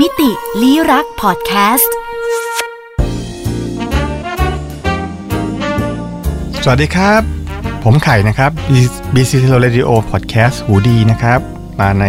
[0.00, 0.30] มิติ
[0.62, 1.94] ลี้รักพอดแคสต์
[6.64, 7.22] สวัสดีครับ
[7.84, 8.50] ผมไข่นะครับ
[9.14, 11.40] BC t e Radio Podcast หูดีนะครับ
[11.80, 12.04] มาใน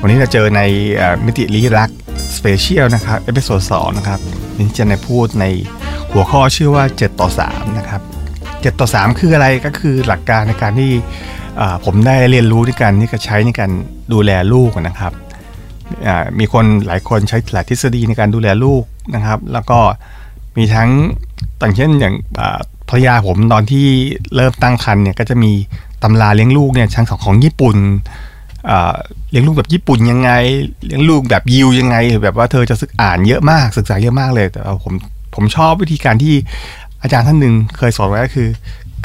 [0.00, 0.62] วันนี้เราเจอใน
[1.00, 1.90] อมิติลี้รัก
[2.36, 4.20] สเปเชียลนะครับ เอพิโซด2นะครับ
[4.56, 5.44] นี่จะในพูดใน
[6.12, 8.00] หัวข้อชื่อว่า 7 ต่อ 3 นะครับ
[8.42, 10.92] 7 ต่อ 3 คืออะไรก็คือหลักการในการที่
[11.84, 13.70] ผมได้เรียนรู้ในการที่จะใช้ในการ
[14.12, 15.12] ดูแลลูกนะครับ
[16.38, 18.82] มีคนหลายคนใช้หลายทฤษฎีในการดูแลลูก
[19.14, 19.78] นะครับ แล้วก็
[20.56, 20.90] มีทั้ง
[21.60, 22.14] ต่างเช่นอย่าง
[22.88, 23.86] ภรรยาผมตอนที่
[24.34, 25.52] เริ่มตั้งครรภ์เนี่ยก็จะมี
[26.02, 27.76] ตำราเลี้ยงลูกเนี่ยทั้งของของญี่ปุ่น
[29.30, 30.30] เลี้ยงลูกแบบญี่ปุ่นยังไง
[30.86, 34.94] เลี้ยงลูกแบบยิวยังไง แบบว่าเธอจะศึกอ่านเยอะมากศึกษาเยอะมากเลย แต่ผม
[35.34, 36.34] ผมชอบวิธีการที่
[37.02, 38.48] อาจารย์ท่านหนึ่งเคยสอนไว้ก็คือ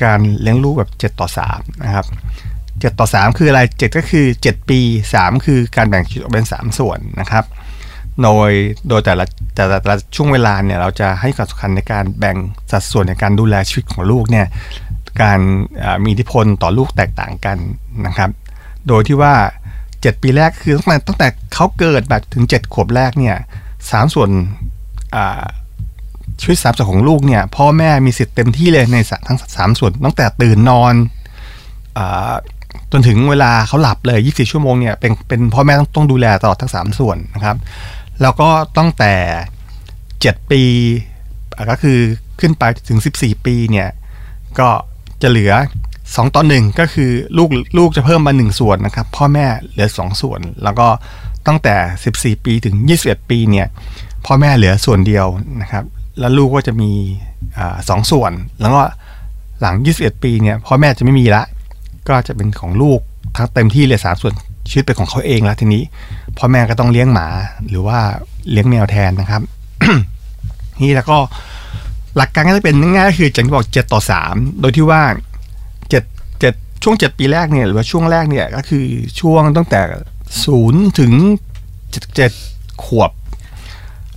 [0.03, 2.05] การเลี้ยงลูกแบบ 7 ต่อ3นะครับ
[2.81, 4.79] 7 ต่อ 3 คืออะไร 7 ก็คือ 7 ปี
[5.13, 7.45] 3 คือการแบ่งชีวิตออกเป็น 3 ส่วนนะครับ
[8.21, 8.51] โดย
[8.89, 9.25] โดยแต่ละ
[9.55, 12.37] แต่ละช่วงเวลาเนี่ยเราจะให้ความสำคัญในการแบ่ง
[12.71, 14.47] สัดส่วนในการดูแลชีวิตของลูกเนี่ย
[15.21, 15.39] การ
[16.03, 17.57] มีอิทธิพลต่อลูกแตกต่างกัน
[18.05, 18.29] นะครับ
[18.87, 19.33] โดยที่ว่า
[19.79, 23.35] 7 ปีแรกคือตั้งแต่ตั้งแต่เขาเกิดแบบถึง 7 ขวบแรกเนี่ย
[23.91, 24.29] สามส่วน
[26.41, 30.93] ชีวิตสามส่วนของลูกเนี่ยพ่อแม่มีสิทธิ์เต็มที่เลยในทั้งสามส่วนตั้งแต่ตื่นนอน
[31.97, 31.99] อ
[32.91, 37.57] จนถึงเวลาเขาหลับเลย 24 ชั่วโมงเนี่ยเป็นเป็นพ่อแม่ต้องต้องดูแลตลอดทั้ง 3 ส่วนนะครับ
[38.21, 39.13] แล้วก็ตั้งแต่
[39.83, 40.63] 7 ปี
[41.71, 41.99] ก็คือ
[42.39, 43.89] ขึ้นไปถึง 14 ปีเนี่ย
[44.59, 44.69] ก็
[45.21, 45.53] จะเหลือ
[45.93, 50.87] 2 ต่อ 1 ก็คือลูกลูกจะเพิ่มมา 1 ส่วนนะครับ พ่อแม่เหลือ 2 ส่วน แล้วก็
[51.47, 51.75] ตั้งแต่
[52.11, 53.67] 14 ปีถึง 21 ปีเนี่ย
[54.25, 55.25] พ่อแม่เหลือส่วนเดียว
[55.61, 55.83] นะครับ
[56.19, 56.91] แล้วลูกก็จะมี
[57.57, 57.59] อ
[57.89, 58.31] สองส่วน
[58.61, 58.81] แล้วก็
[59.61, 61.43] หลัง 21 ปีเนี่ยพ่อแม่จะไม่มีละ
[62.09, 62.99] ก็จะเป็นของลูก
[63.37, 64.33] ทั้งเต็มที่เลยสามส่วน
[64.69, 65.83] ชีวิตเป็นของเขาเองแล้วทีนี้
[66.37, 67.27] พ่อแม่ก็ต้องเลี้ยงหมา
[67.69, 67.99] หรือว่า
[68.51, 69.41] เลี้ยงแมวแทนนะครับ
[70.81, 71.17] นี่แล้วก็
[72.17, 75.01] หลักการก็จะเป็นง่ายๆก็คือจังที่บอกเจ็ดต่อสามโดยที่ว่า
[75.89, 76.03] เจ็ด
[76.39, 76.53] เจ็ด
[76.83, 78.85] ช่วงเจ็ดปีแรกเนี่ยหรือว่าช่วงแรกเนี่ยก็คือ
[79.19, 79.81] ช่วงตั้งแต่
[80.43, 81.11] ศูนย์ถึง
[81.91, 82.31] เจ็ดเจ็ด
[82.85, 83.11] ขวบ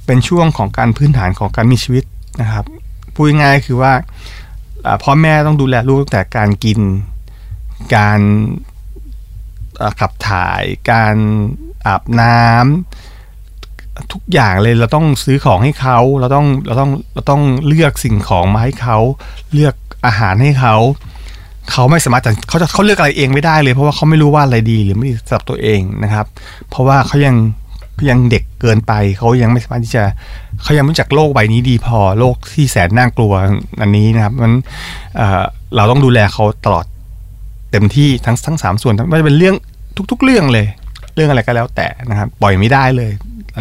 [0.07, 2.05] เป็นช่วงของการพื้นฐานของการมีชีวิต
[2.41, 2.65] นะครับ
[3.15, 3.93] พูดง่ายๆคือว่า
[5.03, 6.81] พ่อแม่ต้องดูแลลูกตั้งแต่การกิน
[7.95, 8.21] การ
[10.01, 11.15] ขับถ่าย การ
[11.87, 18.99] อาบน้ำทุกอย่างเลยเราต้องซื้อของให้เขาเราต้องเราต้องเราต้องเลือกสิ่งของมาให้เขา
[19.53, 19.75] เลือก
[20.07, 20.77] อาหารให้เขา
[21.71, 26.27] เขาไม่สามารถจะเขาจะเขาเลือกอะไรเองไม่ได้เลยเพราะว่าเขาไม่รู้ว่าอะไรดีหรือไม่ดีสำหรับตัวเองนะครับ
[26.69, 27.37] เพราะว่าเขายัง
[27.95, 30.05] เขายังเด็กเกินไปเขายังไม่สามารถที่จะ
[30.63, 33.33] เขายังไม่รู้จักโลกใบนี้ดีพอโลกที่แสนน่ากลัว
[33.81, 34.53] อันนี้นะครับมัน
[35.17, 36.87] เเราต้องดูแลเขาตลอด
[37.73, 39.55] เต็มที่ทั้งทั้งสามส่วนไม่ว่าจะเป็นเรื่อง
[40.11, 40.67] ทุก ๆ เรื่องเลย
[41.15, 43.13] เรื่องอะไรก็แล้วแต่นะครับปล่อยไม่ได้เลย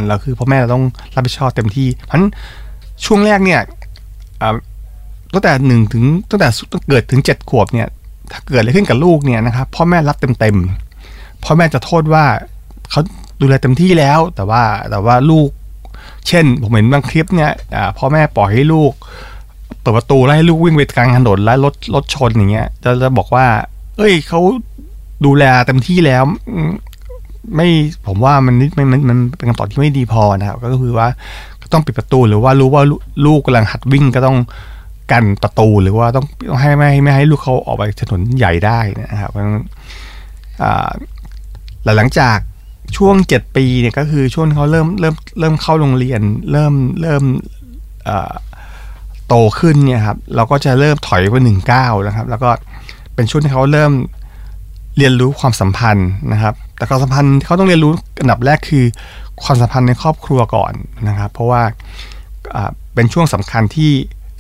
[0.07, 0.83] เราคือพ่อแม่เราต้อง
[1.15, 2.29] รับผิดชอบเต็มที่เพราะฉะนั้น
[3.05, 3.61] ช่วงแรกเนี่ย
[5.33, 6.47] ตั้งแต่หนึ่งถึงตั้งแต่
[6.89, 7.87] เกิดถึงเจ็ดขวบเนี่ย
[8.31, 12.25] ถ้าเกิดอะไรขึ้นกับลูกเนี่ยนะครับพ่อแม่รับเต็มๆพ่อแม่จะโทษว่า
[12.89, 13.01] เขา
[13.41, 15.49] ดูแลเต็มที่แล้ว แต่ว่าแต่ว่าลูก
[16.27, 17.51] เช่น ผมเห็นบางคลิปเนี่ย
[17.97, 18.91] พ่อแม่ปล่อยให้ลูก
[19.81, 23.45] เปิดประตูแล้วให้ลูกวิ่งไปกลางถนนแล้วรถรถชนอย่างเงี้ยจะจะบอกว่า
[23.97, 24.39] เอ้ยเขา
[25.25, 26.23] ดูแลเต็มที่แล้ว
[27.55, 27.67] ไม่
[28.07, 31.07] ผมว่ามันนิดมันมันมันเป็นคำตอบที่ไม่ดีพอนะครับ ก็คือว่า
[31.73, 32.83] ต้องปิดประตูหรือว่ารู้ว่า
[33.25, 34.37] ลูกกำลังหัดวิ่งก็ต้อง
[35.11, 39.31] กันประตูหรือว่าต้องต้องให้ไม่ให้ไม่ให้ลูกเขาออกไปถนนใหญ่ได้นะครับ
[41.97, 42.37] หลังจาก
[42.97, 46.21] ช่วงเจ็ดปีเนี่ยก็คือช่วงเขาเริ่มเริ่มเริ่มเข้าโรงเรียน
[46.51, 47.23] เริ่มเริ่ม
[49.27, 52.49] โตขึ้นเนี่ยครับเราก็จะเริ่มถอยไปหนึ่งเก้านะครับ แล้วก็
[53.21, 53.93] เป็นช่วงที่เขาเริ่ม
[54.97, 58.85] เรียนรู้ความสัมพันธ์นะครับ แต่ความสัมพันธ์เขาต้องเรียนรู้อันดับแรกคือ
[59.43, 60.73] ความสัมพันธ์ในครอบครัวก่อน
[61.07, 61.61] นะครับ เพราะว่า
[62.93, 63.91] เป็นช่วงสำคัญที่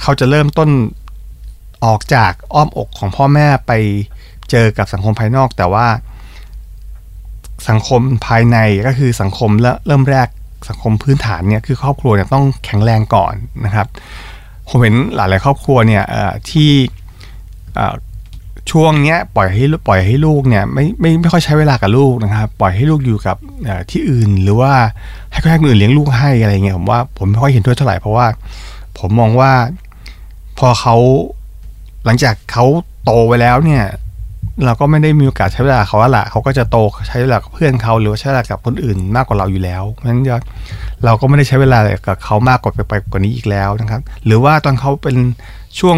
[0.01, 0.69] เขาจะเริ่มต้น
[1.85, 3.71] ออกจากอ้อมอกของพ่อแม่ไป
[4.49, 5.87] เจอกับสังคมภายนอก แต่ว่า
[7.69, 10.27] สังคมภายในก็คือสังคมเริ่มเริ่มแรก
[10.69, 13.33] สังคมพื้นฐานเนี่ยคือครอบครัวเนี่ยต้องแข็งแรงก่อน
[13.65, 13.87] นะครับ
[14.69, 16.03] ผมเห็นหลาย ๆ ครอบครัวเนี่ย
[16.49, 16.71] ที่
[18.69, 23.37] ช่วงเนี้ยปล่อยให้ปล่อยให้ลูกเนี่ยไม่ไม่ไม่ค่อยใช้เวลากับลูกนะครับ ปล่อยให้ลูกอยู่กับ
[23.91, 24.71] ที่อื่น หรือว่า
[25.31, 28.27] ให้คนอื่นเลี้ยงลูกให้อะไรเงี้ยผมว่าผมไม่ค่อยเห็นด้วยเท่าไหร่เพราะว่า
[28.99, 29.51] ผมมองว่า
[30.59, 30.95] พอเขา
[32.05, 32.65] หลังจากเขา
[33.03, 33.83] โตไปแล้วเนี่ย
[34.65, 36.77] เราก็ไม่ได้มีโอกาสใช้เวลาเขาละเขาก็จะโต
[37.07, 40.21] ใช้เวลากับเพื่อนเขาหรือว่าใช้เวลากับคนอื่นมากกว่าเราอยู่แล้วเพราะฉะนั้น
[41.05, 45.17] เราก็ไม่ได้ใช้เวลากับเขามากกว่าไปไปกว่านี้อีกแล้วนะครับ หรือว่าตอนเขาเป็น
[45.79, 45.97] ช่วง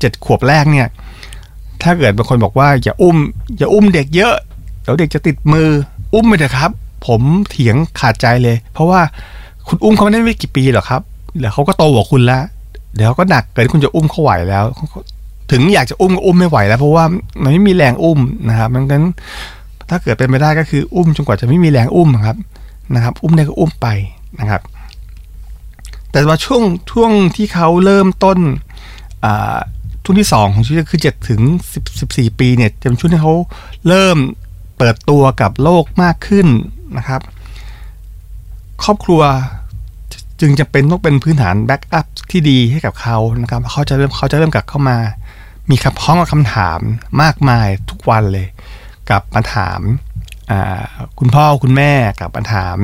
[0.00, 0.88] เจ็ดขวบแรกเนี่ย
[1.82, 3.16] ถ้าเกิดบางคนบอกว่าอย่าอุ้ม
[3.58, 4.34] อย่าอุ้มเด็กเยอะ
[4.82, 5.68] เดี๋ยวเด็กจะติดมือ
[6.14, 6.70] อุ้มไปเถอะครับ
[7.06, 9.00] ผมเถียงขาดใจเลย เพราะว่า
[9.68, 11.02] คุณอุ้มเขาไม่ได้ไม่กี่ปีหรอกครับ
[11.38, 12.42] เดี๋ยวเขาก็โตกว่าคุณแล้ว
[12.96, 14.64] เดี๋ยวก็หนักเกินคุณจะอุ้มเขาไหวแล้ว
[15.50, 17.04] ถึงอยากจะอุ้มก็อุ้มไม่ไหวแล้ว เพราะว่า
[17.42, 18.18] มันไม่มีแรงอุ้ม
[18.48, 19.04] นะครับดังนั้น
[19.88, 22.36] ถ้าเกิดเป็นไปได้ก็คืออุ้มจนกว่าจะไม่มีแรงอุ้มครับ
[22.94, 23.88] นะครับ อุ้มได้ก็อุ้มไป
[24.40, 24.60] นะครับ
[26.10, 28.38] แต่ว่าช่วงช่วงที่เขาเริ่มต้น
[29.24, 29.58] อ่า
[30.04, 31.40] ช่วงที่สองของชีวิตคือเจ็ดถึง
[31.72, 33.34] สิบสิบสี่ปีเนี่ยจะเป็นช่วงที่เขา
[33.88, 34.18] เริ่ม
[34.78, 36.46] เปิดตัวกับโลกมากขึ้น
[36.96, 37.20] นะครับ
[38.84, 39.22] ครอบครัว
[40.40, 44.98] จึงจะเป็นต้องเป็นพื้นฐาน backup ที่ดีให้กับเขานะครับเขาจะเริ่มเขาจะเริ่มกลับเข้ามา
[45.70, 46.80] มีคำพ้องกับคำถาม
[47.22, 48.46] มากมายทุกวันเลย
[49.10, 49.80] กลับมาถาม
[51.18, 52.78] คุณพ่อคุณแม่กลับมาถาม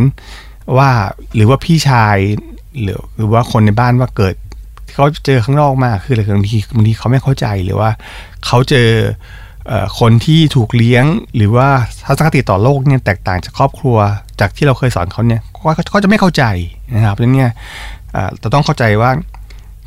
[0.76, 0.90] ว่า
[1.34, 2.16] หรือว่าพี่ชาย
[2.82, 4.34] หรือหรือว่าคนในบ้านว่าเกิด
[4.94, 7.90] เขาเจอข้างนอกมาคืออะไรบางทีบางทีเขาไม่เข้าใจหรือว่า
[8.46, 8.88] เขาเจอ
[10.00, 11.04] คนที่ถูกเลี้ยง
[11.36, 11.68] หรือว่า
[12.04, 13.96] ทัศนคติต่อโลกเนี่ยแตกต่างจากครอบครัว
[14.40, 15.40] จากที่เราเคยสอนเขาเนี่ย
[15.90, 16.44] เขาจะไม่เข้าใจ
[16.94, 17.52] นะครับดังนั้นเนี่ย
[18.40, 19.10] เราต้องเข้าใจว่า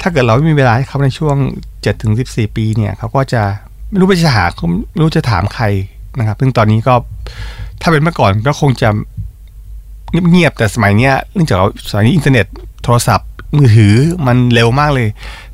[0.01, 1.36] ถ้าเกิดเราไม่มีเวลาให้เขาในช่วง
[1.69, 3.42] 7ถึง14 ปีเนี่ยเขาก็จะ
[3.89, 4.45] ไม่รู้ไปจะหา
[4.92, 5.65] ไม่รู้จะถามใคร
[6.19, 6.94] นะครับซึ่งตอนนี้ก็
[7.81, 8.89] ถ้าเป็นเมื่อก่อนก็คงจะ
[10.31, 11.57] เงียบๆแต่สมัยนี้เนื่องจาก
[11.89, 12.45] สมัยนี้อินเทอร์เน็ต
[12.83, 13.95] โทรศัพท์ มือถือ
[14.28, 15.07] มันเร็วมากเลย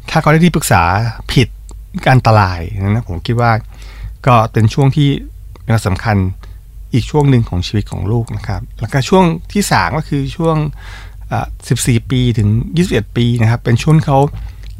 [0.10, 0.84] ถ้าเขาได้ที่ปรึกษา
[1.32, 1.48] ผิด
[2.08, 3.52] การตลายนะผมคิดว่า
[4.26, 5.10] ก็เป็นช่วงที่
[5.88, 6.18] สำคัญ
[6.94, 10.58] อีกช่วงหนึ่งของชีวิตของลูกนะครับ แล้วก็ช่วงที่สามก็คือช่วง
[11.34, 12.50] 14 ปีถึง
[12.84, 14.18] 21 ปีนะครับ เป็นช่วงเขา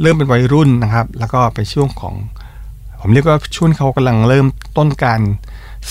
[0.02, 2.16] เริ่มเป็นวัยรุ่นนะครับ แล้วก็เป็นช่วงของ
[3.02, 4.48] ผมเรียกว่าช่วงเขากำลังเริ่ม
[4.78, 5.22] ต้นการ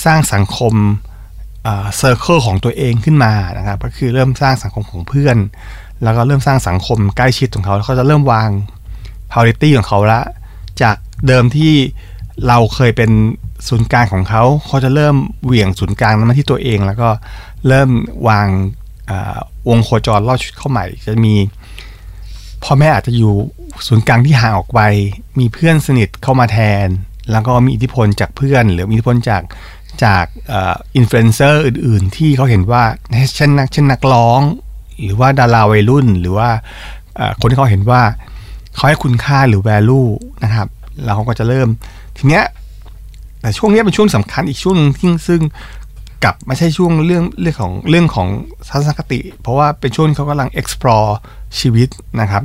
[0.04, 0.74] สร้างสังคม
[1.96, 5.36] เซอร์เคิลของตัวเองขึ้นมานะครับ ก็คือเริ่มสร้างสังคมของเพื่อน
[6.02, 8.48] แล้วก็เริ่มสร้างสังคมใกล้ชิดของเขาแล้วเขาจะเริ่มวาง
[9.30, 10.20] priority ของเขาละ
[10.82, 10.96] จาก
[11.26, 11.74] เดิมที่
[12.46, 13.10] เราเคยเป็น
[13.68, 17.08] ศูนย์กลางของเขา เขาจะเริ่มเหวี่ยงศูนย์กลางนั้นมาที่ตัวเอง แล้วก็
[17.68, 17.90] เริ่ม
[18.28, 18.48] วาง
[19.68, 21.34] วงโคจรรอดชุดเข้าใหม่ จะมี
[22.64, 23.34] พ่อแม่อาจจะอยู่
[23.86, 24.80] ศูนย์กลางที่ห่างออกไป
[25.38, 26.86] มีเพื่อนสนิทเข้ามาแทน
[27.32, 29.42] แล้วก็มีอิทธิพลจากเพื่อน หรือมีอิทธิพลจาก
[30.04, 30.24] จาก
[30.96, 32.84] อินฟลูเอนเซอร์อื่น ๆ ที่เขาเห็นว่า
[33.36, 34.40] เช่นนักเช่นนักร้อง
[35.02, 36.48] หรือว่าดาราวัยรุ่น หรือว่า
[37.40, 38.02] คนที่เขาเห็นว่า
[38.74, 40.08] เขาให้คุณค่าหรือ value
[40.44, 40.68] นะครับ
[41.04, 41.68] แล้วเขาก็จะเริ่ม
[42.16, 42.44] ทีเนี้ย
[43.40, 45.42] แต่ช่วงนี้เป็นช่วงสำคัญอีกช่วงนึงที่ซึ่ง
[46.24, 48.28] กับไม่ใช่ช่วงเรื่องเรื่องของเรื่องของ
[48.68, 51.10] ทัศนคติ เพราะว่าเป็นช่วงที่เขากำลัง explore
[51.60, 51.88] ชีวิต
[52.20, 52.42] นะครับ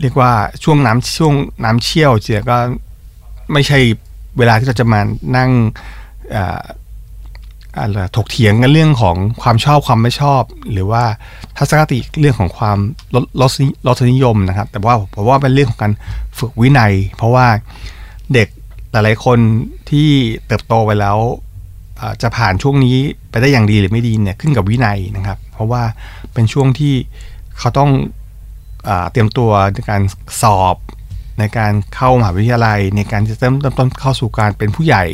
[0.00, 0.32] เรียกว่า
[0.64, 1.34] ช่วงน้ำช่วง
[1.64, 2.56] น้ำเชี่ยวเจียก็
[3.52, 3.78] ไม่ใช่
[4.38, 5.00] เวลาที่เราจะมา
[5.36, 5.50] นั่ง
[6.34, 6.36] อ
[8.16, 10.42] ถกเถียงกันเรื่องของความชอบความไม่ชอบ
[10.72, 11.04] หรือว่า
[11.56, 12.78] ทัศนคติเรื่องของความ
[13.14, 13.50] ลดลด
[13.86, 15.92] ลดนิยมนะครับ แต่ว่าผมว่าเป็นเรื่องของการ
[16.38, 17.46] ฝึกวินัย เพราะว่า
[18.34, 18.48] เด็ก
[18.92, 19.38] หลายๆคน
[19.90, 20.08] ที่
[20.46, 21.18] เติบโตไปแล้ว
[22.22, 22.96] จะผ่านช่วงนี้
[23.30, 25.82] ไปได้อย่างดีหรือไม่ดีเนี่ยขึ้นกับวินัยนะครับ เพราะว่า
[26.32, 26.94] เป็นช่วงที่
[27.58, 27.90] เขาต้อง
[28.88, 30.02] อเตรียมตัวในการ
[30.42, 30.76] สอบ
[31.38, 35.04] ในการเข้ามหาวิทยาลัย ในการจะเริ่มต้นเข้าสู่การเป็นผู้ใหญ่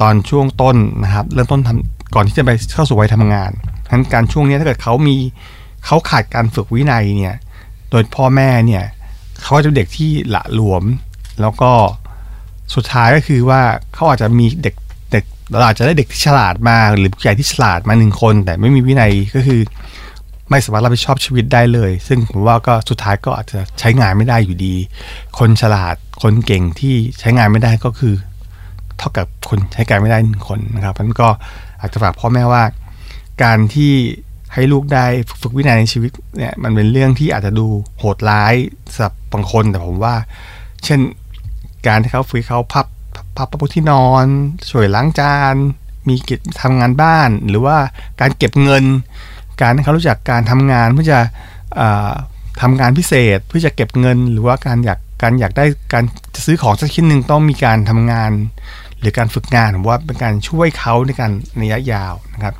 [0.00, 3.50] ตอนช่วงต้นนะครับ เริ่มต้นทำก่อนที่จะไปเข้าสู่วัยทำงาน
[3.86, 5.16] ฉะนั้นการช่วงนี้ถ้าเกิดเขามี
[5.86, 7.36] เขาขาดการฝึกวินัยเนี่ย
[7.90, 8.84] โดยพ่อแม่เนี่ย
[9.42, 10.84] เขาจะเด็กที่ละหลวม
[11.40, 11.70] แล้วก็
[12.74, 13.62] สุดท้ายก็คือว่า
[13.94, 14.74] เขาอาจจะมีเด็ก
[15.12, 15.24] เด็ก
[15.56, 19.60] เราอาจจะได้เด็กที่ฉลาดมาหรือผู้ใหญ่ที่ฉลาดมาหนึ่งคน แต่ไม่มีวินัยก็คือ
[20.50, 24.74] ไม่สามารถรับผิดชอบชีวิตได้เลย ซึ่งผมว่าก็สุดท้ายก็อาจจะใช้งานไม่ได้อยู่ดี
[25.38, 28.14] คนฉลาดคนเก่งที่ใช้งานไม่ได้ก็คือ
[29.00, 31.28] เท่ากับคนใช้การไม่ได้หนึ่งคนนะครับนั้นก็
[31.80, 32.64] อาจจะฝากพ่อแม่ว่า
[33.42, 33.92] การที่
[34.54, 35.06] ให้ลูกได้
[35.40, 37.66] ฝึกวินัยในชีวิตเนี่ยมันเป็นเรื่องที่อาจจะดู
[37.98, 38.54] โหดร้าย
[38.92, 40.14] สำหรับบางคนแต่ผมว่า
[40.84, 41.00] เช่น
[41.86, 42.86] การที่เขาฝึกเขาพับ
[43.36, 44.24] พับประที่นอน
[44.70, 45.54] ช่วยล้างจาน
[46.08, 47.76] มีกิจทำงานบ้าน หรือว่า
[48.20, 48.84] การเก็บเงิน
[49.60, 51.18] การให้เขารู้จักการทำงานเพื่อจะ
[52.60, 56.04] ทำงานพิเศษเพื่อจะเก็บเงิน หรือว่าการอยากการอยากได้การ
[56.34, 58.30] จะซื้อของสักชิ้นหนึ่งต้องมีการทำงาน
[59.00, 62.54] หรือการฝึกงานผมว่าเป็นการช่วยเขาในการในระยะยาวนะครับ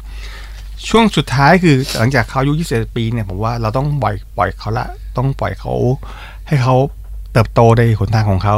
[0.88, 5.72] ช่วงสุดท้ายคือหลังจากเขาอายุ21ปีเนี่ยผมว่าเราต้องปล่อยปล่อยเขาละต้องปล่อยเขา
[6.48, 6.74] ให้เขา
[7.32, 8.56] เติบโตในหนทางของเขา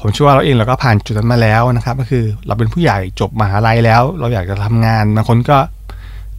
[0.00, 5.58] ผมเชื่อว่าเราเองเราก็ผ่านจุดนั้นมาแล้วนะครับ ก็คือเราเป็นผู้ใหญ่จบมหาลัยแล้ว เราอยากจะทำงานบางคนก็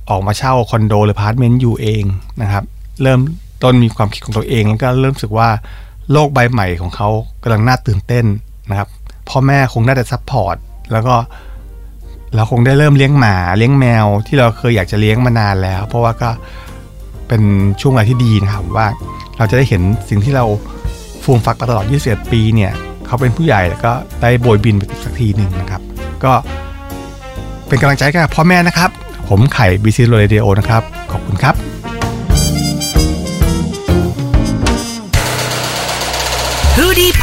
[0.09, 2.03] ออกมาเช่าคอนโดหรืออพาร์ทเมนต์อยู่เอง
[2.41, 2.63] นะครับ
[3.01, 3.19] เริ่ม
[3.63, 5.49] ต้นมีความคิดของตัวเองแล้วก็เริ่มรู้สึกว่า
[6.11, 7.09] โลกใบใหม่ของเขา
[7.43, 8.25] กำลังน่าตื่นเต้น
[8.69, 8.89] นะครับ
[9.29, 10.55] พ่อแม่คงน่าจะ support
[10.91, 11.15] แล้วก็
[12.35, 16.29] เราคงได้เริ่มเลี้ยงหมาเลี้ยงแมว ที่เราเคยอยากจะเลี้ยงมานานแล้ว เพราะว่าก็
[17.27, 17.41] เป็น
[17.81, 18.87] ช่วงเวลาที่ดีนะครับว่า
[19.37, 20.45] เราจะได้เห็นสิ่งที่เรา
[21.23, 22.71] ฟูมฟักมาตลอด 21 ปีเนี่ย
[23.05, 23.91] เขาเป็นผู้ใหญ่แล้วก็
[24.21, 25.81] ได้โบยบินไปสักทีหนึ่งนะครับ
[26.23, 26.33] ก็
[27.67, 28.89] เป็นกำลังใจกับพ่อแม่นะครับ
[29.29, 31.55] ผมไข่ BC Radio นะครับ ขอบคุณครับ